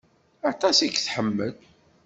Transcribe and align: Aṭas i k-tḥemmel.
Aṭas 0.51 0.77
i 0.79 0.87
k-tḥemmel. 0.89 1.55